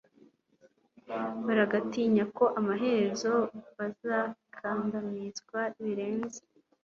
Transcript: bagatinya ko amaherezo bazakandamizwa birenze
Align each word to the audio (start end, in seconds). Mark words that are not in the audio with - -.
bagatinya 1.45 2.23
ko 2.37 2.45
amaherezo 2.59 3.33
bazakandamizwa 3.77 5.59
birenze 5.83 6.39